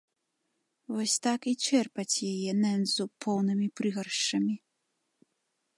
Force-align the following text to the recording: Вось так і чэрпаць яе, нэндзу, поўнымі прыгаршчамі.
Вось 0.95 1.17
так 1.27 1.41
і 1.51 1.53
чэрпаць 1.67 2.17
яе, 2.33 2.51
нэндзу, 2.63 3.03
поўнымі 3.27 3.67
прыгаршчамі. 3.81 4.55